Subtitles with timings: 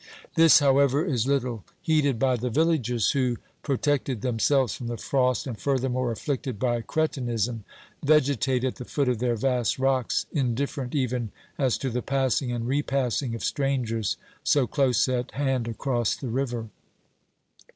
[0.33, 5.45] This, however, is little heeded by the villagers, who, pro tected themselves from the frost,
[5.45, 7.63] and furthermore afflicted by cretinism,
[8.03, 11.29] vegetate at the foot of their vast rocks, in different even
[11.59, 16.69] as to the passing and repassing of strangers so close at hand across the river.